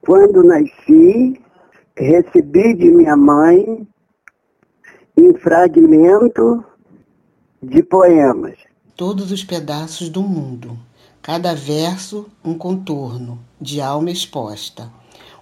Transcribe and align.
Quando 0.00 0.42
nasci, 0.42 1.40
recebi 1.96 2.74
de 2.74 2.90
minha 2.90 3.16
mãe 3.16 3.86
um 5.16 5.34
fragmento 5.34 6.64
de 7.62 7.82
poemas. 7.82 8.56
Todos 8.96 9.30
os 9.32 9.44
pedaços 9.44 10.08
do 10.08 10.22
mundo, 10.22 10.78
cada 11.20 11.54
verso 11.54 12.26
um 12.44 12.56
contorno 12.56 13.38
de 13.60 13.80
alma 13.80 14.10
exposta, 14.10 14.90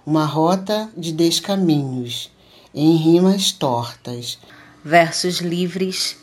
uma 0.05 0.25
rota 0.25 0.89
de 0.97 1.11
descaminhos, 1.11 2.31
em 2.73 2.95
rimas 2.95 3.51
tortas, 3.51 4.39
versos 4.83 5.39
livres, 5.39 6.17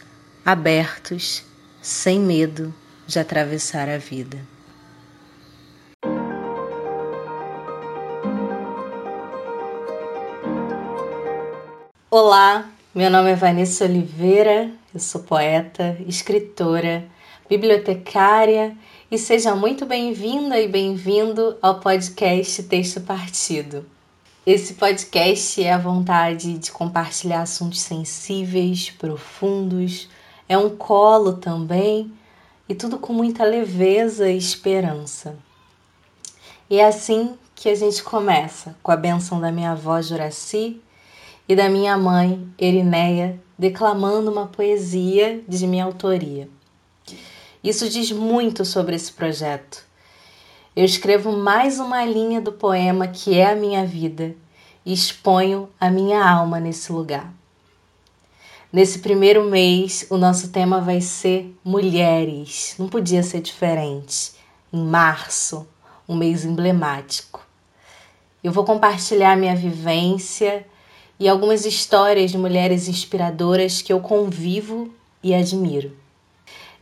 abertos, 0.45 1.45
sem 1.81 2.21
medo 2.21 2.75
de 3.07 3.19
atravessar 3.19 3.89
a 3.89 3.99
vida. 3.99 4.54
Olá, 12.17 12.71
meu 12.95 13.11
nome 13.11 13.33
é 13.33 13.35
Vanessa 13.35 13.87
Oliveira, 13.87 14.71
eu 14.95 15.01
sou 15.01 15.25
poeta, 15.25 15.99
escritora, 16.07 17.05
bibliotecária 17.49 18.77
e 19.11 19.19
seja 19.19 19.57
muito 19.57 19.85
bem-vinda 19.85 20.61
e 20.61 20.69
bem-vindo 20.69 21.57
ao 21.61 21.81
podcast 21.81 22.63
Texto 22.63 23.01
Partido. 23.01 23.85
Esse 24.47 24.75
podcast 24.75 25.61
é 25.61 25.73
a 25.73 25.79
vontade 25.79 26.57
de 26.57 26.71
compartilhar 26.71 27.43
assuntos 27.43 27.81
sensíveis, 27.81 28.91
profundos, 28.91 30.09
é 30.49 30.57
um 30.57 30.71
colo 30.71 31.33
também 31.33 32.13
e 32.69 32.77
tudo 32.77 32.97
com 32.97 33.13
muita 33.13 33.45
leveza 33.45 34.31
e 34.31 34.39
esperança. 34.39 35.37
E 36.71 36.79
é 36.79 36.87
assim 36.87 37.37
que 37.57 37.69
a 37.69 37.75
gente 37.75 38.05
começa, 38.05 38.77
com 38.85 38.93
a 38.93 38.97
benção 38.97 39.41
da 39.41 39.51
minha 39.51 39.73
avó 39.73 40.01
Juraci 40.01 40.81
e 41.49 41.55
da 41.55 41.69
minha 41.69 41.97
mãe, 41.97 42.49
Erineia, 42.59 43.41
declamando 43.59 44.31
uma 44.31 44.47
poesia 44.47 45.43
de 45.47 45.67
minha 45.67 45.85
autoria. 45.85 46.49
Isso 47.63 47.89
diz 47.89 48.11
muito 48.11 48.65
sobre 48.65 48.97
esse 48.97 49.13
projeto. 49.13 49.85
Eu 50.75 50.85
escrevo 50.85 51.33
mais 51.33 51.79
uma 51.79 52.05
linha 52.05 52.41
do 52.41 52.53
poema 52.53 53.07
que 53.07 53.39
é 53.39 53.51
a 53.51 53.55
minha 53.55 53.87
vida 53.87 54.35
e 54.85 54.93
exponho 54.93 55.69
a 55.81 55.91
minha 55.91 56.29
alma 56.29 56.59
nesse 56.59 56.93
lugar. 56.93 57.33
Nesse 58.73 58.99
primeiro 58.99 59.45
mês, 59.45 60.05
o 60.11 60.17
nosso 60.17 60.49
tema 60.49 60.81
vai 60.81 61.01
ser 61.01 61.57
mulheres. 61.65 62.75
Não 62.77 62.89
podia 62.89 63.23
ser 63.23 63.41
diferente. 63.41 64.33
Em 64.73 64.85
março, 64.85 65.67
um 66.09 66.17
mês 66.17 66.45
emblemático. 66.45 67.41
Eu 68.43 68.51
vou 68.51 68.65
compartilhar 68.65 69.37
minha 69.37 69.55
vivência 69.55 70.67
e 71.19 71.29
algumas 71.29 71.65
histórias 71.65 72.31
de 72.31 72.39
mulheres 72.39 72.89
inspiradoras 72.89 73.81
que 73.81 73.93
eu 73.93 74.01
convivo 74.01 74.93
e 75.23 75.35
admiro. 75.35 75.97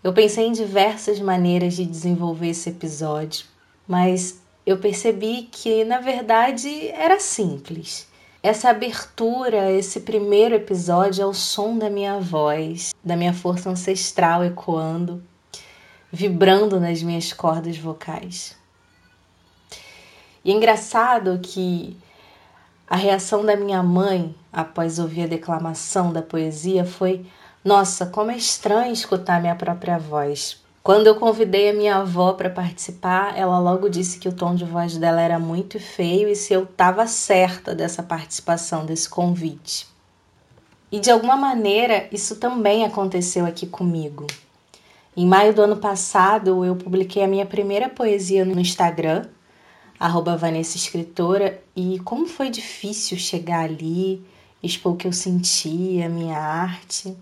Eu 0.03 0.13
pensei 0.13 0.47
em 0.47 0.53
diversas 0.53 1.21
maneiras 1.21 1.75
de 1.75 1.85
desenvolver 1.85 2.49
esse 2.49 2.71
episódio, 2.71 3.47
mas 3.87 4.41
eu 4.67 4.79
percebi 4.79 5.49
que 5.51 5.85
na 5.85 6.01
verdade 6.01 6.89
era 6.89 7.21
simples. 7.21 8.09
Essa 8.43 8.71
abertura, 8.71 9.71
esse 9.71 10.01
primeiro 10.01 10.57
episódio 10.57 11.23
é 11.23 11.27
o 11.27 11.33
som 11.33 11.79
da 11.79 11.89
minha 11.89 12.19
voz, 12.19 12.93
da 13.05 13.17
minha 13.17 13.33
força 13.33 13.71
ancestral 13.71 14.45
ecoando, 14.45 15.23
vibrando 16.11 16.81
nas 16.81 17.01
minhas 17.03 17.33
cordas 17.33 17.79
vocais. 17.79 18.57
E 20.45 20.51
é 20.51 20.55
engraçado 20.55 21.39
que 21.41 21.97
a 22.93 22.97
reação 22.97 23.43
da 23.43 23.57
minha 23.57 23.83
mãe 23.83 24.35
após 24.53 24.99
ouvir 24.99 25.23
a 25.23 25.27
declamação 25.27 26.13
da 26.13 26.21
poesia 26.21 26.85
foi: 26.85 27.25
Nossa, 27.65 28.05
como 28.05 28.31
é 28.31 28.37
estranho 28.37 28.93
escutar 28.93 29.41
minha 29.41 29.55
própria 29.57 29.99
voz. 29.99 30.63
Quando 30.83 31.07
eu 31.07 31.15
convidei 31.15 31.71
a 31.71 31.73
minha 31.73 31.97
avó 31.97 32.35
para 32.35 32.51
participar, 32.51 33.33
ela 33.35 33.59
logo 33.59 33.89
disse 33.89 34.19
que 34.19 34.29
o 34.29 34.33
tom 34.35 34.55
de 34.55 34.67
voz 34.67 34.99
dela 34.99 35.23
era 35.23 35.39
muito 35.39 35.81
feio 35.81 36.29
e 36.29 36.37
se 36.37 36.53
eu 36.53 36.65
estava 36.65 37.07
certa 37.07 37.75
dessa 37.75 38.03
participação, 38.03 38.85
desse 38.85 39.09
convite. 39.09 39.87
E 40.91 41.01
de 41.01 41.11
alguma 41.11 41.35
maneira 41.35 42.07
isso 42.13 42.37
também 42.37 42.85
aconteceu 42.85 43.47
aqui 43.47 43.67
comigo. 43.67 44.27
Em 45.17 45.27
maio 45.27 45.55
do 45.55 45.63
ano 45.63 45.79
passado, 45.79 46.63
eu 46.63 46.77
publiquei 46.77 47.25
a 47.25 47.29
minha 47.29 47.47
primeira 47.47 47.89
poesia 47.89 48.45
no 48.45 48.61
Instagram 48.61 49.25
arroba 50.03 50.37
Vanessa 50.37 50.77
Escritora, 50.77 51.63
e 51.77 52.01
como 52.01 52.27
foi 52.27 52.51
difícil 52.51 53.17
chegar 53.17 53.61
ali, 53.61 54.21
expor 54.61 54.95
o 54.95 54.97
que 54.97 55.07
eu 55.07 55.13
sentia, 55.13 56.09
minha 56.09 56.37
arte. 56.37 57.17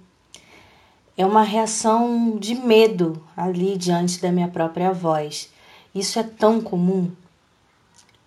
É 1.15 1.27
uma 1.27 1.43
reação 1.43 2.39
de 2.39 2.55
medo 2.55 3.23
ali 3.37 3.77
diante 3.77 4.19
da 4.19 4.33
minha 4.33 4.49
própria 4.49 4.95
voz. 4.95 5.51
Isso 5.95 6.19
é 6.19 6.23
tão 6.23 6.59
comum. 6.59 7.13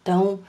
Então, 0.03 0.40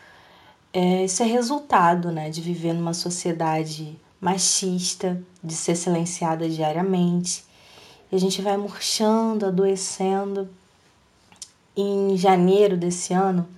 é, 0.71 1.07
isso 1.07 1.23
é 1.23 1.27
resultado 1.27 2.13
né, 2.13 2.29
de 2.29 2.43
viver 2.43 2.75
numa 2.75 2.93
sociedade 2.93 3.99
machista, 4.21 5.19
de 5.43 5.55
ser 5.55 5.77
silenciada 5.77 6.47
diariamente. 6.47 7.43
E 8.13 8.17
a 8.17 8.21
gente 8.21 8.43
vai 8.43 8.59
murchando, 8.59 9.47
adoecendo. 9.47 10.47
Em 11.75 12.19
janeiro 12.19 12.77
desse 12.77 13.15
ano, 13.15 13.49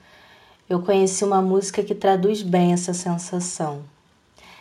eu 0.68 0.82
conheci 0.82 1.24
uma 1.24 1.40
música 1.40 1.82
que 1.82 1.94
traduz 1.94 2.42
bem 2.42 2.72
essa 2.72 2.92
sensação. 2.92 3.82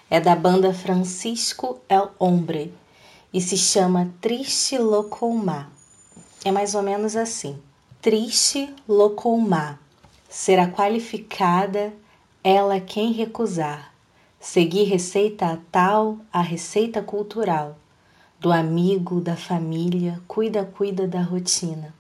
É 0.10 0.20
da 0.20 0.36
banda 0.36 0.72
Francisco 0.72 1.80
El 1.90 2.12
Hombre 2.20 2.72
e 3.34 3.42
se 3.42 3.58
chama 3.58 4.14
Triste 4.22 4.78
Locomá. 4.78 5.68
É 6.44 6.52
mais 6.52 6.76
ou 6.76 6.84
menos 6.84 7.16
assim: 7.16 7.60
Triste 8.02 8.72
Locomá 8.88 9.80
será 10.30 10.68
qualificada 10.68 11.92
ela 12.44 12.80
quem 12.80 13.12
recusar. 13.12 13.92
Seguir 14.40 14.84
receita 14.84 15.48
a 15.48 15.58
tal 15.72 16.20
a 16.32 16.42
receita 16.42 17.02
cultural 17.02 17.76
do 18.40 18.52
amigo, 18.52 19.20
da 19.20 19.36
família, 19.36 20.22
cuida, 20.28 20.64
cuida 20.64 21.08
da 21.08 21.24
rotina. 21.24 21.96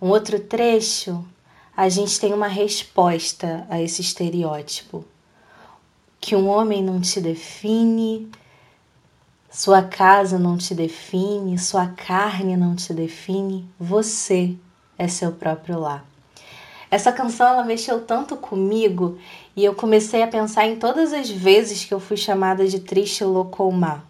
Um 0.00 0.10
outro 0.10 0.38
trecho 0.38 1.26
a 1.76 1.90
gente 1.90 2.18
tem 2.18 2.32
uma 2.32 2.48
resposta 2.48 3.66
a 3.68 3.82
esse 3.82 4.00
estereótipo. 4.00 5.04
Que 6.18 6.34
um 6.34 6.48
homem 6.48 6.82
não 6.82 7.00
te 7.00 7.20
define, 7.20 8.30
sua 9.50 9.82
casa 9.82 10.38
não 10.38 10.56
te 10.56 10.74
define, 10.74 11.58
sua 11.58 11.88
carne 11.88 12.56
não 12.56 12.74
te 12.74 12.94
define, 12.94 13.68
você 13.78 14.56
é 14.96 15.06
seu 15.06 15.32
próprio 15.32 15.78
lar. 15.78 16.04
Essa 16.90 17.12
canção 17.12 17.46
ela 17.46 17.64
mexeu 17.64 18.00
tanto 18.00 18.36
comigo 18.36 19.18
e 19.54 19.62
eu 19.62 19.74
comecei 19.74 20.22
a 20.22 20.28
pensar 20.28 20.66
em 20.66 20.76
todas 20.76 21.12
as 21.12 21.28
vezes 21.28 21.84
que 21.84 21.92
eu 21.92 22.00
fui 22.00 22.16
chamada 22.16 22.66
de 22.66 22.80
triste 22.80 23.22
loucomar. 23.22 24.02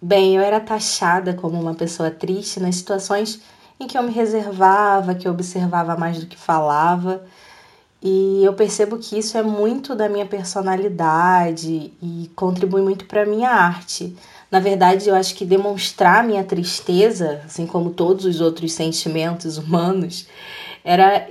Bem, 0.00 0.36
eu 0.36 0.42
era 0.42 0.60
taxada 0.60 1.34
como 1.34 1.60
uma 1.60 1.74
pessoa 1.74 2.10
triste 2.10 2.60
nas 2.60 2.76
situações 2.76 3.40
em 3.78 3.86
que 3.86 3.98
eu 3.98 4.02
me 4.02 4.12
reservava, 4.12 5.14
que 5.14 5.26
eu 5.26 5.32
observava 5.32 5.96
mais 5.96 6.18
do 6.18 6.26
que 6.26 6.36
falava. 6.36 7.24
E 8.02 8.44
eu 8.44 8.52
percebo 8.52 8.98
que 8.98 9.18
isso 9.18 9.38
é 9.38 9.42
muito 9.42 9.94
da 9.94 10.08
minha 10.08 10.26
personalidade 10.26 11.92
e 12.02 12.30
contribui 12.36 12.82
muito 12.82 13.06
para 13.06 13.22
a 13.22 13.26
minha 13.26 13.50
arte. 13.50 14.14
Na 14.50 14.60
verdade, 14.60 15.08
eu 15.08 15.14
acho 15.14 15.34
que 15.34 15.44
demonstrar 15.44 16.22
minha 16.22 16.44
tristeza, 16.44 17.40
assim 17.46 17.66
como 17.66 17.90
todos 17.90 18.24
os 18.26 18.40
outros 18.40 18.72
sentimentos 18.72 19.56
humanos, 19.58 20.28
era 20.84 21.26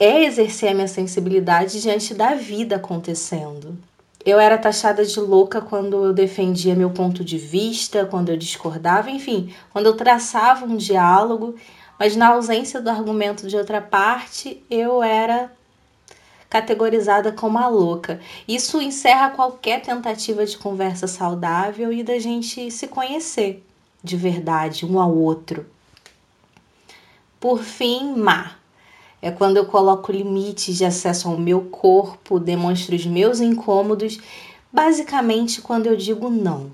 é 0.00 0.24
exercer 0.24 0.70
a 0.70 0.74
minha 0.74 0.88
sensibilidade 0.88 1.80
diante 1.80 2.12
da 2.12 2.34
vida 2.34 2.76
acontecendo. 2.76 3.78
Eu 4.24 4.38
era 4.38 4.58
taxada 4.58 5.04
de 5.04 5.18
louca 5.18 5.62
quando 5.62 6.04
eu 6.04 6.12
defendia 6.12 6.74
meu 6.74 6.90
ponto 6.90 7.24
de 7.24 7.38
vista, 7.38 8.04
quando 8.04 8.28
eu 8.28 8.36
discordava, 8.36 9.10
enfim, 9.10 9.54
quando 9.72 9.86
eu 9.86 9.96
traçava 9.96 10.66
um 10.66 10.76
diálogo, 10.76 11.54
mas 11.98 12.14
na 12.16 12.28
ausência 12.28 12.82
do 12.82 12.90
argumento 12.90 13.48
de 13.48 13.56
outra 13.56 13.80
parte, 13.80 14.62
eu 14.70 15.02
era 15.02 15.50
categorizada 16.50 17.32
como 17.32 17.56
a 17.58 17.68
louca. 17.68 18.20
Isso 18.46 18.82
encerra 18.82 19.30
qualquer 19.30 19.80
tentativa 19.80 20.44
de 20.44 20.58
conversa 20.58 21.06
saudável 21.06 21.92
e 21.92 22.02
da 22.02 22.18
gente 22.18 22.70
se 22.70 22.88
conhecer 22.88 23.64
de 24.02 24.16
verdade 24.16 24.84
um 24.84 25.00
ao 25.00 25.14
outro. 25.14 25.64
Por 27.38 27.62
fim, 27.62 28.16
má. 28.16 28.59
É 29.22 29.30
quando 29.30 29.58
eu 29.58 29.66
coloco 29.66 30.10
limites 30.10 30.76
de 30.76 30.84
acesso 30.84 31.28
ao 31.28 31.36
meu 31.36 31.62
corpo, 31.62 32.40
demonstro 32.40 32.96
os 32.96 33.04
meus 33.04 33.40
incômodos, 33.40 34.18
basicamente 34.72 35.60
quando 35.60 35.86
eu 35.86 35.96
digo 35.96 36.30
não. 36.30 36.70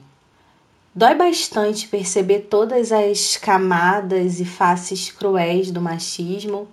Dói 0.94 1.14
bastante 1.14 1.88
perceber 1.88 2.46
todas 2.48 2.93
as 2.93 3.37
camadas 3.37 4.40
e 4.40 4.44
faces 4.44 5.10
cruéis 5.10 5.70
do 5.70 5.81
machismo, 5.81 6.69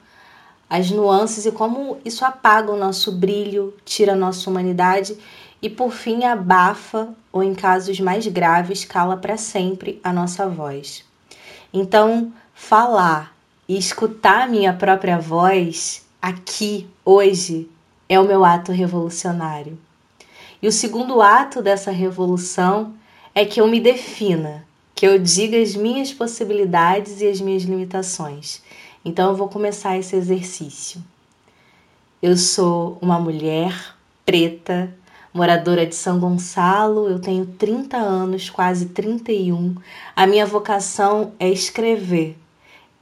as 0.69 0.89
nuances 0.89 1.45
e 1.45 1.51
como 1.51 1.97
isso 2.05 2.23
apaga 2.23 2.71
o 2.71 2.77
nosso 2.77 3.11
brilho, 3.11 3.73
tira 3.83 4.13
a 4.13 4.15
nossa 4.15 4.49
humanidade 4.49 5.17
e 5.61 5.69
por 5.69 5.91
fim 5.91 6.23
abafa 6.23 7.13
ou 7.31 7.43
em 7.43 7.53
casos 7.53 7.99
mais 7.99 8.25
graves 8.27 8.85
cala 8.85 9.17
para 9.17 9.37
sempre 9.37 9.99
a 10.03 10.13
nossa 10.13 10.47
voz. 10.47 11.03
Então, 11.73 12.31
falar 12.53 13.32
e 13.67 13.77
escutar 13.77 14.49
minha 14.49 14.73
própria 14.73 15.17
voz 15.17 16.05
aqui 16.21 16.87
hoje 17.03 17.69
é 18.09 18.19
o 18.19 18.27
meu 18.27 18.43
ato 18.43 18.71
revolucionário. 18.71 19.77
E 20.61 20.67
o 20.67 20.71
segundo 20.71 21.21
ato 21.21 21.61
dessa 21.61 21.91
revolução 21.91 22.93
é 23.33 23.45
que 23.45 23.59
eu 23.59 23.67
me 23.67 23.79
defina, 23.79 24.65
que 24.95 25.05
eu 25.05 25.17
diga 25.17 25.57
as 25.57 25.75
minhas 25.75 26.13
possibilidades 26.13 27.21
e 27.21 27.27
as 27.27 27.41
minhas 27.41 27.63
limitações. 27.63 28.61
Então 29.03 29.29
eu 29.29 29.35
vou 29.35 29.49
começar 29.49 29.97
esse 29.97 30.15
exercício. 30.15 31.03
Eu 32.21 32.37
sou 32.37 32.97
uma 33.01 33.19
mulher 33.19 33.95
preta, 34.25 34.93
moradora 35.33 35.85
de 35.85 35.95
São 35.95 36.19
Gonçalo, 36.19 37.09
eu 37.09 37.19
tenho 37.19 37.45
30 37.45 37.97
anos, 37.97 38.49
quase 38.49 38.87
31. 38.87 39.75
A 40.15 40.25
minha 40.27 40.45
vocação 40.45 41.33
é 41.39 41.49
escrever. 41.49 42.37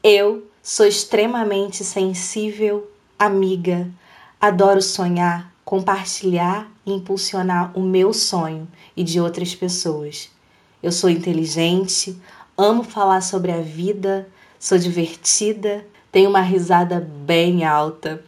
Eu 0.03 0.47
sou 0.63 0.85
extremamente 0.85 1.83
sensível, 1.83 2.87
amiga, 3.17 3.89
adoro 4.39 4.81
sonhar, 4.81 5.51
compartilhar 5.65 6.71
e 6.85 6.93
impulsionar 6.93 7.71
o 7.77 7.81
meu 7.81 8.13
sonho 8.13 8.67
e 8.95 9.03
de 9.03 9.19
outras 9.19 9.55
pessoas. 9.55 10.29
Eu 10.81 10.91
sou 10.91 11.09
inteligente, 11.09 12.19
amo 12.55 12.83
falar 12.83 13.21
sobre 13.21 13.51
a 13.51 13.61
vida, 13.61 14.27
sou 14.59 14.77
divertida, 14.77 15.85
tenho 16.11 16.29
uma 16.29 16.41
risada 16.41 16.99
bem 17.25 17.63
alta, 17.65 18.23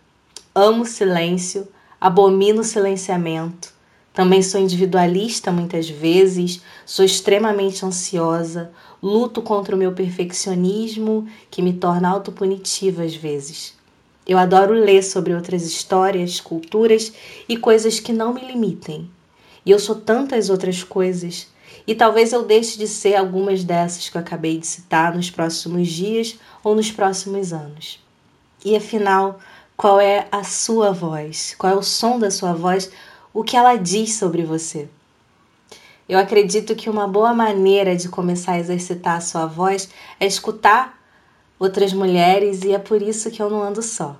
amo 0.55 0.85
silêncio, 0.85 1.67
abomino 2.01 2.63
silenciamento. 2.63 3.72
Também 4.13 4.43
sou 4.43 4.61
individualista 4.61 5.51
muitas 5.51 5.89
vezes, 5.89 6.61
sou 6.85 7.03
extremamente 7.03 7.83
ansiosa, 7.83 8.71
luto 9.01 9.41
contra 9.41 9.75
o 9.75 9.79
meu 9.79 9.91
perfeccionismo, 9.91 11.27
que 11.49 11.63
me 11.63 11.73
torna 11.73 12.09
autopunitiva 12.09 13.03
às 13.03 13.15
vezes. 13.15 13.73
Eu 14.25 14.37
adoro 14.37 14.73
ler 14.73 15.03
sobre 15.03 15.33
outras 15.33 15.63
histórias, 15.63 16.39
culturas 16.39 17.11
e 17.49 17.57
coisas 17.57 17.99
que 17.99 18.13
não 18.13 18.33
me 18.33 18.45
limitem. 18.45 19.09
E 19.65 19.71
eu 19.71 19.79
sou 19.79 19.95
tantas 19.95 20.49
outras 20.49 20.83
coisas, 20.83 21.47
e 21.85 21.95
talvez 21.95 22.31
eu 22.31 22.43
deixe 22.43 22.77
de 22.77 22.87
ser 22.87 23.15
algumas 23.15 23.63
dessas 23.63 24.07
que 24.07 24.15
eu 24.15 24.21
acabei 24.21 24.57
de 24.57 24.67
citar 24.67 25.13
nos 25.15 25.29
próximos 25.29 25.89
dias 25.89 26.37
ou 26.63 26.75
nos 26.75 26.91
próximos 26.91 27.51
anos. 27.51 27.99
E 28.63 28.75
afinal, 28.75 29.39
qual 29.75 29.99
é 29.99 30.27
a 30.31 30.43
sua 30.43 30.91
voz? 30.91 31.55
Qual 31.57 31.73
é 31.73 31.75
o 31.75 31.83
som 31.83 32.17
da 32.17 32.31
sua 32.31 32.53
voz? 32.53 32.89
O 33.35 33.43
que 33.43 33.57
ela 33.57 33.75
diz 33.75 34.13
sobre 34.13 34.43
você? 34.43 34.87
Eu 36.07 36.19
acredito 36.19 36.75
que 36.75 36.87
uma 36.87 37.07
boa 37.07 37.33
maneira 37.33 37.95
de 37.95 38.07
começar 38.07 38.51
a 38.51 38.59
exercitar 38.59 39.17
a 39.17 39.21
sua 39.21 39.47
voz 39.47 39.89
é 40.19 40.27
escutar 40.27 41.01
outras 41.57 41.93
mulheres 41.93 42.61
e 42.63 42.73
é 42.73 42.77
por 42.77 43.01
isso 43.01 43.31
que 43.31 43.41
eu 43.41 43.49
não 43.49 43.63
ando 43.63 43.81
só. 43.81 44.15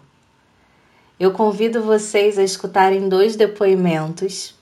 Eu 1.20 1.32
convido 1.32 1.84
vocês 1.84 2.40
a 2.40 2.44
escutarem 2.44 3.08
dois 3.08 3.36
depoimentos. 3.36 4.56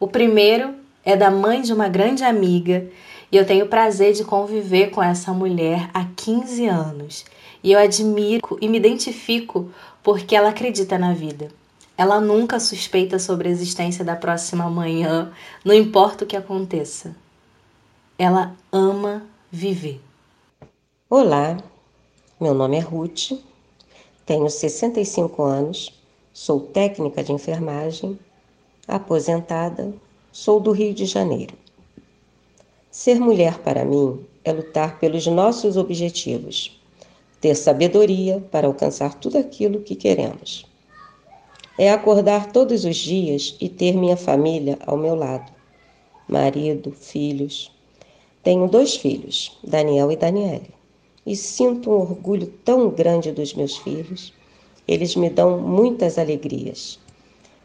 O 0.00 0.08
primeiro 0.08 0.74
é 1.04 1.14
da 1.14 1.30
mãe 1.30 1.60
de 1.60 1.70
uma 1.70 1.86
grande 1.86 2.24
amiga 2.24 2.88
e 3.30 3.36
eu 3.36 3.44
tenho 3.44 3.66
o 3.66 3.68
prazer 3.68 4.14
de 4.14 4.24
conviver 4.24 4.92
com 4.92 5.02
essa 5.02 5.30
mulher 5.34 5.90
há 5.92 6.06
15 6.16 6.66
anos. 6.68 7.26
E 7.62 7.72
eu 7.72 7.78
admiro 7.78 8.58
e 8.62 8.66
me 8.66 8.78
identifico 8.78 9.70
porque 10.02 10.34
ela 10.34 10.48
acredita 10.48 10.98
na 10.98 11.12
vida. 11.12 11.50
Ela 11.96 12.20
nunca 12.20 12.58
suspeita 12.58 13.20
sobre 13.20 13.48
a 13.48 13.52
existência 13.52 14.04
da 14.04 14.16
próxima 14.16 14.68
manhã, 14.68 15.32
não 15.64 15.72
importa 15.72 16.24
o 16.24 16.26
que 16.26 16.36
aconteça. 16.36 17.14
Ela 18.18 18.56
ama 18.72 19.24
viver. 19.48 20.00
Olá, 21.08 21.56
meu 22.40 22.52
nome 22.52 22.78
é 22.78 22.80
Ruth, 22.80 23.38
tenho 24.26 24.50
65 24.50 25.40
anos, 25.44 25.92
sou 26.32 26.58
técnica 26.58 27.22
de 27.22 27.30
enfermagem, 27.30 28.18
aposentada, 28.88 29.94
sou 30.32 30.58
do 30.58 30.72
Rio 30.72 30.92
de 30.92 31.06
Janeiro. 31.06 31.54
Ser 32.90 33.20
mulher 33.20 33.58
para 33.58 33.84
mim 33.84 34.26
é 34.42 34.52
lutar 34.52 34.98
pelos 34.98 35.28
nossos 35.28 35.76
objetivos, 35.76 36.76
ter 37.40 37.54
sabedoria 37.54 38.44
para 38.50 38.66
alcançar 38.66 39.14
tudo 39.14 39.38
aquilo 39.38 39.80
que 39.80 39.94
queremos. 39.94 40.66
É 41.78 41.90
acordar 41.90 42.52
todos 42.52 42.84
os 42.84 42.96
dias 42.96 43.56
e 43.60 43.68
ter 43.68 43.96
minha 43.96 44.16
família 44.16 44.78
ao 44.86 44.96
meu 44.96 45.14
lado, 45.14 45.52
marido, 46.28 46.92
filhos. 46.92 47.72
Tenho 48.42 48.68
dois 48.68 48.96
filhos, 48.96 49.58
Daniel 49.64 50.12
e 50.12 50.16
Daniele 50.16 50.74
e 51.26 51.34
sinto 51.34 51.90
um 51.90 52.00
orgulho 52.00 52.46
tão 52.64 52.90
grande 52.90 53.32
dos 53.32 53.54
meus 53.54 53.76
filhos. 53.78 54.32
Eles 54.86 55.16
me 55.16 55.30
dão 55.30 55.58
muitas 55.58 56.18
alegrias. 56.18 56.98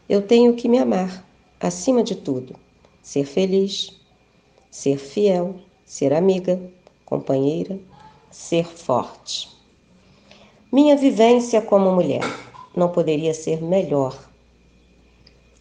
Eu 0.08 0.22
tenho 0.22 0.54
que 0.54 0.68
me 0.68 0.78
amar, 0.78 1.24
acima 1.60 2.02
de 2.02 2.14
tudo, 2.14 2.56
ser 3.02 3.24
feliz, 3.24 3.92
ser 4.70 4.96
fiel, 4.96 5.56
ser 5.84 6.12
amiga, 6.12 6.60
companheira, 7.04 7.78
ser 8.30 8.64
forte. 8.64 9.48
Minha 10.72 10.96
vivência 10.96 11.60
como 11.60 11.92
mulher 11.92 12.22
não 12.74 12.88
poderia 12.88 13.34
ser 13.34 13.62
melhor. 13.62 14.28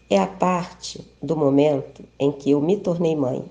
É 0.10 0.18
a 0.18 0.28
parte 0.28 1.06
do 1.22 1.36
momento 1.36 2.04
em 2.20 2.32
que 2.32 2.52
eu 2.52 2.62
me 2.62 2.78
tornei 2.78 3.16
mãe. 3.16 3.44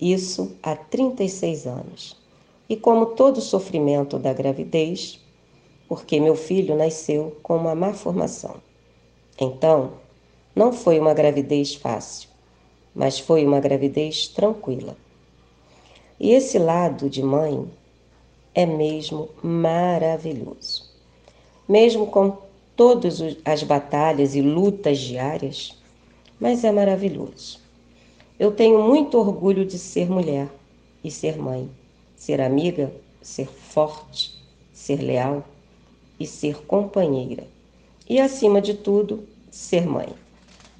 Isso 0.00 0.56
há 0.62 0.74
36 0.76 1.66
anos 1.66 2.16
e 2.68 2.76
como 2.76 3.06
todo 3.06 3.40
sofrimento 3.40 4.18
da 4.18 4.32
gravidez, 4.32 5.18
porque 5.88 6.20
meu 6.20 6.36
filho 6.36 6.76
nasceu 6.76 7.36
com 7.42 7.56
uma 7.56 7.74
má 7.74 7.92
formação. 7.92 8.56
Então, 9.38 9.94
não 10.54 10.72
foi 10.72 11.00
uma 11.00 11.14
gravidez 11.14 11.74
fácil, 11.74 12.28
mas 12.94 13.18
foi 13.18 13.44
uma 13.44 13.60
gravidez 13.60 14.28
tranquila. 14.28 14.96
E 16.18 16.32
esse 16.32 16.58
lado 16.58 17.08
de 17.08 17.22
mãe 17.22 17.68
é 18.54 18.66
mesmo 18.66 19.30
maravilhoso. 19.42 20.89
Mesmo 21.70 22.06
com 22.08 22.36
todas 22.74 23.20
as 23.44 23.62
batalhas 23.62 24.34
e 24.34 24.42
lutas 24.42 24.98
diárias, 24.98 25.74
mas 26.38 26.64
é 26.64 26.72
maravilhoso. 26.72 27.60
Eu 28.38 28.50
tenho 28.50 28.82
muito 28.82 29.18
orgulho 29.18 29.64
de 29.64 29.78
ser 29.78 30.10
mulher 30.10 30.48
e 31.04 31.10
ser 31.10 31.38
mãe 31.38 31.70
ser 32.20 32.38
amiga, 32.38 32.92
ser 33.22 33.46
forte, 33.46 34.34
ser 34.74 35.00
leal 35.00 35.42
e 36.18 36.26
ser 36.26 36.58
companheira. 36.66 37.46
E, 38.06 38.20
acima 38.20 38.60
de 38.60 38.74
tudo, 38.74 39.26
ser 39.50 39.86
mãe. 39.86 40.08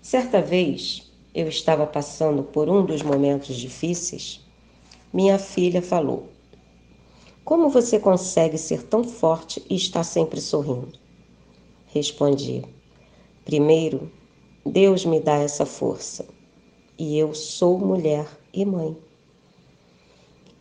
Certa 0.03 0.43
vez, 0.43 1.11
eu 1.35 1.49
estava 1.49 1.87
passando 1.87 2.43
por 2.43 2.69
um 2.69 2.85
dos 2.85 3.01
momentos 3.01 3.57
difíceis. 3.57 4.39
Minha 5.11 5.39
filha 5.39 5.81
falou: 5.81 6.29
Como 7.45 7.69
você 7.69 7.99
consegue 7.99 8.59
ser 8.59 8.83
tão 8.83 9.03
forte 9.03 9.65
e 9.69 9.75
estar 9.75 10.05
sempre 10.05 10.41
sorrindo? 10.41 10.99
Respondi: 11.87 12.65
Primeiro, 13.45 14.11
Deus 14.65 15.05
me 15.05 15.21
dá 15.21 15.37
essa 15.37 15.65
força 15.65 16.27
e 16.99 17.19
eu 17.19 17.35
sou 17.35 17.79
mulher 17.79 18.27
e 18.53 18.65
mãe. 18.65 18.97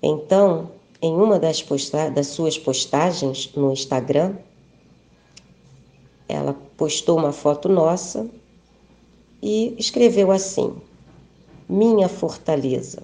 Então, 0.01 0.71
em 1.01 1.13
uma 1.13 1.38
das, 1.38 1.62
posta 1.62 2.09
das 2.09 2.27
suas 2.27 2.57
postagens 2.57 3.53
no 3.53 3.71
Instagram, 3.71 4.38
ela 6.27 6.53
postou 6.77 7.17
uma 7.19 7.33
foto 7.33 7.67
nossa 7.67 8.29
e 9.41 9.75
escreveu 9.77 10.31
assim: 10.31 10.75
Minha 11.67 12.07
fortaleza. 12.07 13.03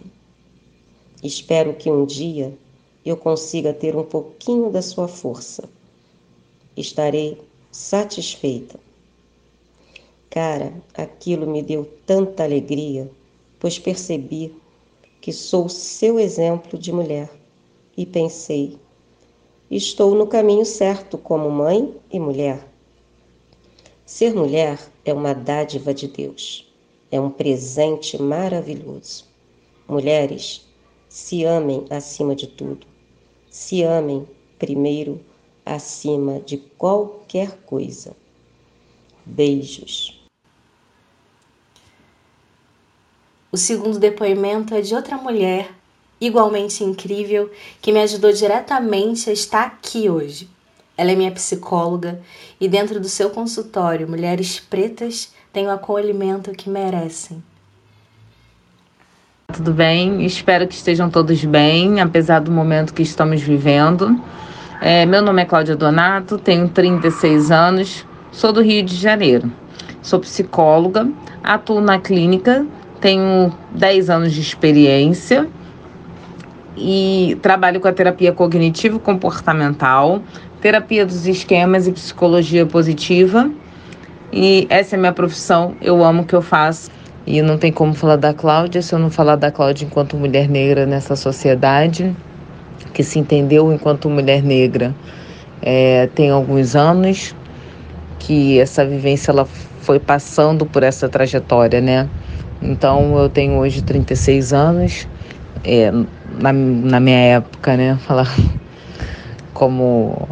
Espero 1.22 1.74
que 1.74 1.92
um 1.92 2.06
dia 2.06 2.58
eu 3.06 3.16
consiga 3.16 3.72
ter 3.72 3.96
um 3.96 4.04
pouquinho 4.04 4.72
da 4.72 4.82
sua 4.82 5.08
força. 5.08 5.70
Estarei 6.76 7.40
satisfeita. 7.72 8.80
Cara, 10.30 10.74
aquilo 10.94 11.46
me 11.46 11.62
deu 11.62 11.90
tanta 12.06 12.44
alegria, 12.44 13.10
pois 13.60 13.78
percebi 13.78 14.54
que 15.22 15.32
sou 15.32 15.70
seu 15.70 16.20
exemplo 16.20 16.78
de 16.78 16.92
mulher. 16.92 17.30
E 17.96 18.06
pensei: 18.06 18.78
estou 19.70 20.16
no 20.16 20.28
caminho 20.28 20.66
certo 20.66 21.18
como 21.18 21.50
mãe 21.50 21.96
e 22.12 22.20
mulher. 22.20 22.68
Ser 24.06 24.34
mulher 24.36 24.80
é 25.04 25.14
uma 25.14 25.34
dádiva 25.34 25.94
de 25.94 26.08
Deus, 26.08 26.72
é 27.12 27.20
um 27.20 27.30
presente 27.30 28.22
maravilhoso. 28.22 29.26
Mulheres, 29.88 30.66
se 31.08 31.44
amem 31.46 31.86
acima 31.90 32.36
de 32.36 32.48
tudo. 32.48 32.95
Se 33.58 33.84
amem 33.84 34.28
primeiro 34.60 35.22
acima 35.66 36.42
de 36.42 36.58
qualquer 36.58 37.58
coisa. 37.66 38.14
Beijos. 39.26 40.28
O 43.50 43.56
segundo 43.56 43.98
depoimento 43.98 44.76
é 44.76 44.82
de 44.82 44.94
outra 44.94 45.16
mulher, 45.16 45.74
igualmente 46.20 46.84
incrível, 46.84 47.50
que 47.82 47.94
me 47.94 48.02
ajudou 48.02 48.34
diretamente 48.34 49.30
a 49.30 49.34
estar 49.34 49.66
aqui 49.66 50.10
hoje. 50.10 50.50
Ela 50.98 51.12
é 51.12 51.16
minha 51.16 51.32
psicóloga 51.32 52.22
e, 52.60 52.68
dentro 52.68 53.00
do 53.00 53.08
seu 53.08 53.30
consultório, 53.30 54.06
mulheres 54.06 54.60
pretas 54.60 55.32
têm 55.54 55.68
o 55.68 55.72
acolhimento 55.72 56.52
que 56.52 56.70
merecem. 56.70 57.42
Tudo 59.56 59.72
bem? 59.72 60.26
Espero 60.26 60.68
que 60.68 60.76
estejam 60.76 61.10
todos 61.10 61.46
bem, 61.46 62.02
apesar 62.02 62.40
do 62.40 62.52
momento 62.52 62.94
que 62.94 63.02
estamos 63.02 63.42
vivendo. 63.42 64.22
É, 64.82 65.06
meu 65.06 65.22
nome 65.22 65.42
é 65.42 65.46
Cláudia 65.46 65.78
Donato, 65.78 66.38
tenho 66.38 66.68
36 66.68 67.52
anos, 67.52 68.06
sou 68.34 68.52
do 68.52 68.62
Rio 68.62 68.84
de 68.84 68.98
Janeiro. 68.98 69.50
Sou 70.02 70.20
psicóloga, 70.20 71.08
atuo 71.42 71.80
na 71.80 71.98
clínica, 71.98 72.68
tenho 73.00 73.50
10 73.72 74.10
anos 74.10 74.34
de 74.34 74.42
experiência 74.42 75.48
e 76.76 77.38
trabalho 77.42 77.80
com 77.80 77.88
a 77.88 77.94
terapia 77.94 78.34
cognitivo-comportamental, 78.34 80.22
terapia 80.60 81.06
dos 81.06 81.26
esquemas 81.26 81.88
e 81.88 81.94
psicologia 81.94 82.66
positiva. 82.66 83.50
E 84.34 84.68
essa 84.70 84.96
é 84.96 84.98
a 84.98 85.00
minha 85.00 85.14
profissão, 85.14 85.76
eu 85.82 86.04
amo 86.04 86.24
o 86.24 86.26
que 86.26 86.36
eu 86.36 86.42
faço. 86.42 86.92
E 87.28 87.42
não 87.42 87.58
tem 87.58 87.72
como 87.72 87.94
falar 87.94 88.18
da 88.18 88.34
Cláudia 88.34 88.82
se 88.82 88.94
eu 88.94 89.00
não 89.00 89.10
falar 89.10 89.36
da 89.36 89.52
Cláudia 89.52 89.86
enquanto 89.86 90.16
mulher 90.16 90.48
negra 90.48 90.86
nessa 90.86 91.16
sociedade, 91.16 92.16
que 92.94 93.04
se 93.04 93.18
entendeu 93.18 93.74
enquanto 93.74 94.10
mulher 94.10 94.44
negra 94.44 94.94
é, 95.62 96.08
tem 96.14 96.30
alguns 96.30 96.76
anos, 96.76 97.36
que 98.20 98.60
essa 98.60 98.86
vivência 98.86 99.32
ela 99.32 99.46
foi 99.46 100.00
passando 100.00 100.66
por 100.66 100.84
essa 100.84 101.10
trajetória, 101.10 101.82
né? 101.82 102.08
Então 102.62 103.18
eu 103.18 103.30
tenho 103.30 103.54
hoje 103.58 103.82
36 103.82 104.54
anos, 104.54 105.08
é, 105.64 105.92
na, 106.40 106.54
na 106.54 107.00
minha 107.00 107.18
época, 107.18 107.76
né? 107.76 107.98
Falar 108.06 108.32
como 109.54 110.28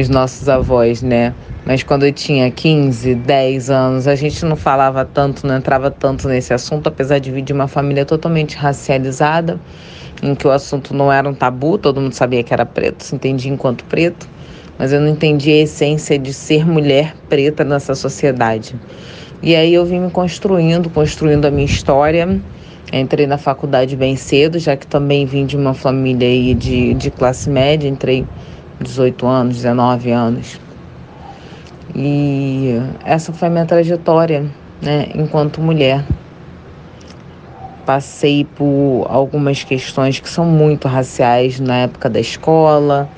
os 0.00 0.08
nossos 0.08 0.48
avós, 0.48 1.02
né? 1.02 1.34
Mas 1.64 1.82
quando 1.82 2.04
eu 2.04 2.12
tinha 2.12 2.50
15, 2.50 3.14
10 3.14 3.70
anos, 3.70 4.08
a 4.08 4.14
gente 4.14 4.44
não 4.44 4.56
falava 4.56 5.04
tanto, 5.04 5.46
não 5.46 5.56
entrava 5.56 5.90
tanto 5.90 6.28
nesse 6.28 6.52
assunto, 6.52 6.88
apesar 6.88 7.18
de 7.20 7.30
vir 7.30 7.42
de 7.42 7.52
uma 7.52 7.68
família 7.68 8.04
totalmente 8.04 8.56
racializada, 8.56 9.58
em 10.22 10.34
que 10.34 10.46
o 10.46 10.50
assunto 10.50 10.94
não 10.94 11.12
era 11.12 11.28
um 11.28 11.34
tabu, 11.34 11.78
todo 11.78 12.00
mundo 12.00 12.12
sabia 12.12 12.42
que 12.42 12.52
era 12.52 12.66
preto, 12.66 13.04
se 13.04 13.14
entendia 13.14 13.52
enquanto 13.52 13.84
preto, 13.84 14.28
mas 14.78 14.92
eu 14.92 15.00
não 15.00 15.08
entendia 15.08 15.54
a 15.54 15.62
essência 15.62 16.18
de 16.18 16.32
ser 16.32 16.66
mulher 16.66 17.14
preta 17.28 17.64
nessa 17.64 17.94
sociedade. 17.94 18.74
E 19.42 19.54
aí 19.54 19.74
eu 19.74 19.84
vim 19.84 20.00
me 20.00 20.10
construindo, 20.10 20.90
construindo 20.90 21.44
a 21.44 21.50
minha 21.50 21.66
história. 21.66 22.40
Entrei 22.92 23.26
na 23.26 23.38
faculdade 23.38 23.96
bem 23.96 24.16
cedo, 24.16 24.58
já 24.58 24.76
que 24.76 24.86
também 24.86 25.26
vim 25.26 25.46
de 25.46 25.56
uma 25.56 25.74
família 25.74 26.26
aí 26.26 26.54
de, 26.54 26.94
de 26.94 27.10
classe 27.10 27.50
média, 27.50 27.88
entrei 27.88 28.24
18 28.84 29.26
anos, 29.26 29.56
19 29.56 30.10
anos. 30.10 30.60
E 31.94 32.80
essa 33.04 33.32
foi 33.32 33.48
a 33.48 33.50
minha 33.50 33.66
trajetória, 33.66 34.46
né, 34.80 35.08
enquanto 35.14 35.60
mulher. 35.60 36.04
Passei 37.84 38.44
por 38.44 39.06
algumas 39.10 39.62
questões 39.62 40.18
que 40.18 40.28
são 40.28 40.44
muito 40.44 40.88
raciais 40.88 41.60
na 41.60 41.78
época 41.78 42.08
da 42.08 42.20
escola, 42.20 43.08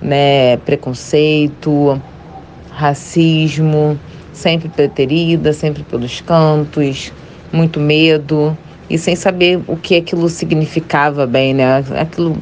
né, 0.00 0.56
preconceito, 0.58 2.00
racismo, 2.70 3.98
sempre 4.32 4.68
preterida, 4.68 5.52
sempre 5.52 5.82
pelos 5.82 6.20
cantos, 6.20 7.12
muito 7.52 7.78
medo 7.78 8.56
e 8.88 8.98
sem 8.98 9.14
saber 9.14 9.60
o 9.66 9.76
que 9.76 9.96
aquilo 9.96 10.28
significava 10.28 11.26
bem, 11.26 11.54
né? 11.54 11.84
Aquilo, 11.98 12.36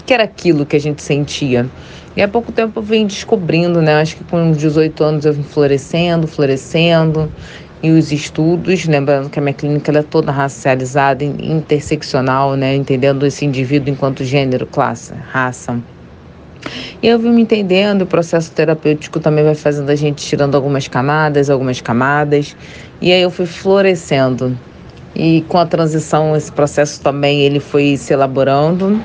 o 0.00 0.04
que 0.04 0.14
era 0.14 0.24
aquilo 0.24 0.66
que 0.66 0.76
a 0.76 0.80
gente 0.80 1.02
sentia? 1.02 1.68
E 2.16 2.22
há 2.22 2.28
pouco 2.28 2.52
tempo 2.52 2.78
eu 2.78 2.82
vim 2.82 3.06
descobrindo, 3.06 3.82
né? 3.82 4.00
Acho 4.00 4.16
que 4.16 4.24
com 4.24 4.52
18 4.52 5.02
anos 5.02 5.24
eu 5.24 5.32
vim 5.32 5.42
florescendo, 5.42 6.28
florescendo. 6.28 7.30
E 7.82 7.90
os 7.90 8.12
estudos, 8.12 8.86
lembrando 8.86 9.28
que 9.28 9.38
a 9.38 9.42
minha 9.42 9.52
clínica 9.52 9.92
é 9.98 10.02
toda 10.02 10.30
racializada, 10.30 11.24
interseccional, 11.24 12.54
né? 12.54 12.74
Entendendo 12.74 13.26
esse 13.26 13.44
indivíduo 13.44 13.92
enquanto 13.92 14.24
gênero, 14.24 14.64
classe, 14.64 15.12
raça. 15.30 15.78
E 17.02 17.08
eu 17.08 17.18
vim 17.18 17.30
me 17.30 17.42
entendendo, 17.42 18.02
o 18.02 18.06
processo 18.06 18.50
terapêutico 18.52 19.20
também 19.20 19.44
vai 19.44 19.54
fazendo 19.54 19.90
a 19.90 19.96
gente 19.96 20.24
tirando 20.24 20.54
algumas 20.54 20.88
camadas, 20.88 21.50
algumas 21.50 21.80
camadas. 21.80 22.56
E 23.02 23.12
aí 23.12 23.20
eu 23.20 23.30
fui 23.30 23.44
florescendo. 23.44 24.56
E 25.14 25.44
com 25.48 25.58
a 25.58 25.66
transição, 25.66 26.34
esse 26.34 26.50
processo 26.50 27.00
também 27.02 27.40
ele 27.42 27.60
foi 27.60 27.96
se 27.96 28.12
elaborando 28.12 29.00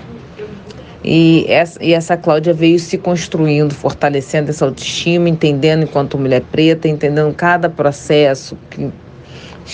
e 1.03 1.45
essa, 1.47 1.81
e 1.83 1.93
essa 1.93 2.17
Cláudia 2.17 2.53
veio 2.53 2.77
se 2.77 2.97
construindo, 2.97 3.73
fortalecendo 3.73 4.49
essa 4.49 4.65
autoestima, 4.65 5.29
entendendo 5.29 5.83
enquanto 5.83 6.17
mulher 6.17 6.41
preta, 6.51 6.87
entendendo 6.87 7.33
cada 7.33 7.69
processo 7.69 8.57
que 8.69 8.91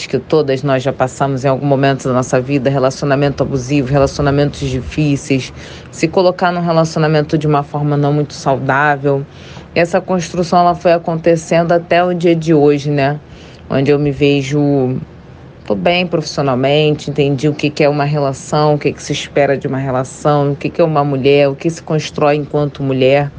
que 0.10 0.20
todas 0.20 0.62
nós 0.62 0.84
já 0.84 0.92
passamos 0.92 1.46
em 1.46 1.48
algum 1.48 1.66
momento 1.66 2.04
da 2.04 2.14
nossa 2.14 2.42
vida, 2.42 2.70
relacionamento 2.70 3.42
abusivo, 3.42 3.90
relacionamentos 3.90 4.60
difíceis, 4.60 5.54
se 5.90 6.06
colocar 6.10 6.52
num 6.52 6.60
relacionamento 6.60 7.38
de 7.38 7.48
uma 7.48 7.64
forma 7.64 7.96
não 7.96 8.12
muito 8.12 8.34
saudável. 8.34 9.26
Essa 9.74 10.02
construção 10.02 10.60
ela 10.60 10.76
foi 10.76 10.92
acontecendo 10.92 11.72
até 11.72 12.04
o 12.04 12.14
dia 12.14 12.36
de 12.36 12.54
hoje, 12.54 12.92
né? 12.92 13.20
Onde 13.70 13.90
eu 13.90 13.98
me 13.98 14.12
vejo 14.12 15.00
Estou 15.66 15.76
bem 15.76 16.06
profissionalmente, 16.06 17.10
entendi 17.10 17.50
o 17.50 17.54
que, 17.56 17.72
que 17.72 17.84
é 17.84 17.90
uma 17.90 18.04
relação, 18.04 18.76
o 18.76 18.78
que, 18.78 18.94
que 18.94 19.02
se 19.02 19.12
espera 19.12 19.58
de 19.58 19.66
uma 19.66 19.80
relação, 19.80 20.52
o 20.52 20.56
que, 20.56 20.70
que 20.70 20.80
é 20.80 20.84
uma 20.84 21.04
mulher, 21.04 21.50
o 21.50 21.56
que 21.56 21.68
se 21.68 21.82
constrói 21.82 22.36
enquanto 22.36 22.84
mulher. 22.84 23.32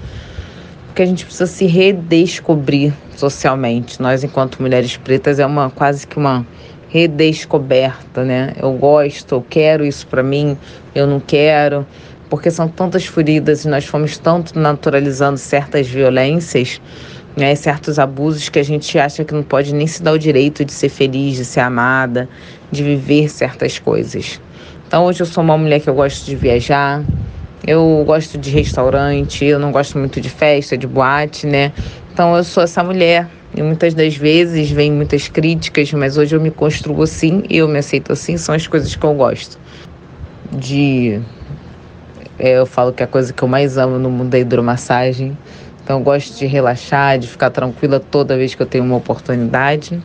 Porque 0.88 1.02
a 1.02 1.06
gente 1.06 1.25
precisa 1.25 1.47
se 1.47 1.66
redescobrir 1.66 2.92
socialmente. 3.16 4.02
Nós, 4.02 4.25
enquanto 4.25 4.61
mulheres 4.61 4.97
pretas, 4.97 5.38
é 5.38 5.47
uma 5.47 5.71
quase 5.71 6.04
que 6.04 6.18
uma 6.18 6.45
redescoberta, 6.88 8.25
né? 8.25 8.54
Eu 8.61 8.73
gosto, 8.73 9.37
eu 9.37 9.47
quero 9.49 9.87
isso 9.87 10.04
para 10.09 10.25
mim, 10.25 10.59
eu 10.97 11.06
não 11.06 11.21
quero, 11.21 11.87
porque 12.28 12.50
são 12.50 12.66
tantas 12.66 13.06
feridas 13.06 13.64
e 13.64 13.68
nós 13.68 13.85
fomos 13.85 14.18
tanto 14.18 14.59
naturalizando 14.59 15.38
certas 15.38 15.87
violências 15.87 16.80
né, 17.37 17.55
certos 17.55 17.99
abusos 17.99 18.49
que 18.49 18.59
a 18.59 18.62
gente 18.62 18.99
acha 18.99 19.25
que 19.25 19.35
não 19.35 19.43
pode 19.43 19.75
nem 19.75 19.87
se 19.87 20.02
dar 20.02 20.12
o 20.12 20.19
direito 20.19 20.64
de 20.64 20.73
ser 20.73 20.88
feliz, 20.88 21.37
de 21.37 21.45
ser 21.45 21.61
amada, 21.61 22.28
de 22.73 22.83
viver 22.83 23.28
certas 23.28 23.78
coisas. 23.78 24.40
Então 24.88 25.05
hoje 25.05 25.21
eu 25.21 25.26
sou 25.26 25.45
uma 25.45 25.59
mulher 25.59 25.81
que 25.81 25.90
eu 25.90 25.95
gosto 25.95 26.25
de 26.25 26.35
viajar, 26.35 27.02
eu 27.66 28.02
gosto 28.07 28.38
de 28.38 28.50
restaurante, 28.50 29.45
eu 29.45 29.59
não 29.59 29.71
gosto 29.71 29.99
muito 29.99 30.21
de 30.21 30.31
festa, 30.31 30.78
de 30.78 30.87
boate, 30.87 31.47
né? 31.47 31.73
Então 32.12 32.35
eu 32.37 32.43
sou 32.43 32.62
essa 32.62 32.83
mulher. 32.83 33.28
E 33.55 33.62
muitas 33.62 33.95
das 33.95 34.14
vezes 34.14 34.71
vem 34.71 34.93
muitas 34.93 35.28
críticas, 35.28 35.90
mas 35.93 36.19
hoje 36.19 36.37
eu 36.37 36.40
me 36.40 36.50
construo 36.50 37.02
assim 37.02 37.43
e 37.49 37.59
eu 37.59 37.69
me 37.69 37.78
aceito 37.78 38.12
assim, 38.12 38.37
são 38.37 38.55
as 38.55 38.66
coisas 38.66 38.95
que 38.95 39.05
eu 39.05 39.14
gosto. 39.14 39.59
De. 40.52 41.21
É, 42.38 42.59
eu 42.59 42.66
falo 42.66 42.93
que 42.93 43.02
a 43.02 43.07
coisa 43.07 43.33
que 43.33 43.43
eu 43.43 43.49
mais 43.49 43.78
amo 43.78 43.99
no 43.99 44.11
mundo 44.11 44.35
é 44.35 44.40
hidromassagem. 44.40 45.37
Então, 45.87 45.99
eu 46.00 46.02
gosto 46.02 46.37
de 46.37 46.47
relaxar, 46.47 47.16
de 47.16 47.28
ficar 47.28 47.49
tranquila 47.49 48.00
toda 48.00 48.37
vez 48.37 48.57
que 48.57 48.61
eu 48.61 48.66
tenho 48.66 48.83
uma 48.83 48.97
oportunidade, 48.97 50.02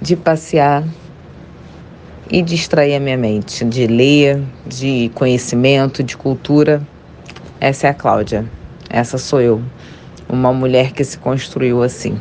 de 0.00 0.14
passear 0.14 0.84
e 2.30 2.40
distrair 2.42 2.94
a 2.94 3.00
minha 3.00 3.16
mente, 3.16 3.64
de 3.64 3.88
ler, 3.88 4.40
de 4.64 5.10
conhecimento, 5.16 6.00
de 6.00 6.16
cultura. 6.16 6.80
Essa 7.58 7.88
é 7.88 7.90
a 7.90 7.94
Cláudia. 7.94 8.44
Essa 8.88 9.18
sou 9.18 9.40
eu, 9.40 9.60
uma 10.28 10.52
mulher 10.52 10.92
que 10.92 11.02
se 11.02 11.18
construiu 11.18 11.82
assim. 11.82 12.16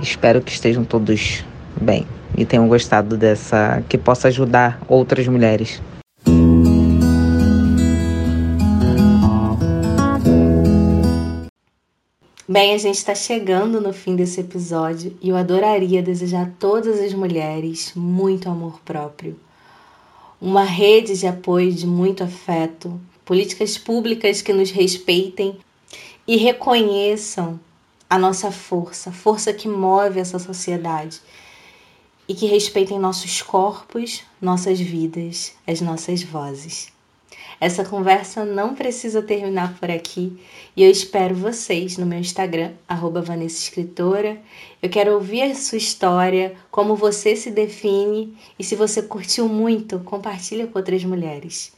Espero 0.00 0.40
que 0.40 0.52
estejam 0.52 0.84
todos 0.84 1.44
bem 1.80 2.06
e 2.38 2.44
tenham 2.44 2.68
gostado 2.68 3.16
dessa, 3.16 3.82
que 3.88 3.98
possa 3.98 4.28
ajudar 4.28 4.80
outras 4.86 5.26
mulheres. 5.26 5.82
Bem, 12.52 12.74
a 12.74 12.78
gente 12.78 12.96
está 12.96 13.14
chegando 13.14 13.80
no 13.80 13.92
fim 13.92 14.16
desse 14.16 14.40
episódio 14.40 15.16
e 15.22 15.28
eu 15.28 15.36
adoraria 15.36 16.02
desejar 16.02 16.48
a 16.48 16.50
todas 16.58 16.98
as 16.98 17.14
mulheres 17.14 17.92
muito 17.94 18.50
amor 18.50 18.80
próprio, 18.80 19.38
uma 20.40 20.64
rede 20.64 21.16
de 21.16 21.28
apoio 21.28 21.72
de 21.72 21.86
muito 21.86 22.24
afeto, 22.24 23.00
políticas 23.24 23.78
públicas 23.78 24.42
que 24.42 24.52
nos 24.52 24.72
respeitem 24.72 25.58
e 26.26 26.36
reconheçam 26.38 27.60
a 28.10 28.18
nossa 28.18 28.50
força, 28.50 29.10
a 29.10 29.12
força 29.12 29.52
que 29.52 29.68
move 29.68 30.18
essa 30.18 30.40
sociedade 30.40 31.20
e 32.26 32.34
que 32.34 32.46
respeitem 32.46 32.98
nossos 32.98 33.40
corpos, 33.42 34.24
nossas 34.42 34.80
vidas, 34.80 35.54
as 35.64 35.80
nossas 35.80 36.24
vozes. 36.24 36.92
Essa 37.60 37.84
conversa 37.84 38.42
não 38.42 38.74
precisa 38.74 39.20
terminar 39.20 39.78
por 39.78 39.90
aqui 39.90 40.40
e 40.74 40.82
eu 40.82 40.90
espero 40.90 41.34
vocês 41.34 41.98
no 41.98 42.06
meu 42.06 42.18
Instagram, 42.18 42.72
Vanessa 43.22 43.58
Escritora. 43.58 44.40
Eu 44.82 44.88
quero 44.88 45.12
ouvir 45.12 45.42
a 45.42 45.54
sua 45.54 45.76
história, 45.76 46.56
como 46.70 46.96
você 46.96 47.36
se 47.36 47.50
define 47.50 48.34
e 48.58 48.64
se 48.64 48.74
você 48.74 49.02
curtiu 49.02 49.46
muito, 49.46 50.00
compartilha 50.00 50.66
com 50.66 50.78
outras 50.78 51.04
mulheres. 51.04 51.72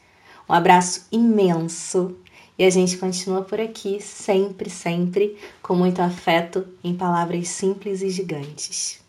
Um 0.48 0.52
abraço 0.52 1.08
imenso 1.10 2.16
e 2.56 2.64
a 2.64 2.70
gente 2.70 2.96
continua 2.96 3.42
por 3.42 3.60
aqui 3.60 4.00
sempre, 4.00 4.70
sempre 4.70 5.36
com 5.60 5.74
muito 5.74 6.00
afeto 6.00 6.64
em 6.84 6.94
palavras 6.94 7.48
simples 7.48 8.02
e 8.02 8.08
gigantes. 8.10 9.00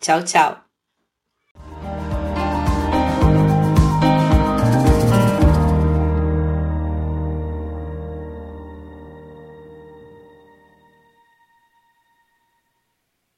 Tchau, 0.00 0.22
tchau! 0.22 0.71